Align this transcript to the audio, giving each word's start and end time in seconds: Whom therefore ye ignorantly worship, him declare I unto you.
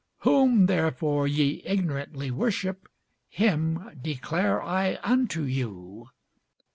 Whom 0.21 0.65
therefore 0.65 1.27
ye 1.27 1.61
ignorantly 1.63 2.31
worship, 2.31 2.89
him 3.29 3.95
declare 4.01 4.59
I 4.59 4.97
unto 5.03 5.43
you. 5.43 6.09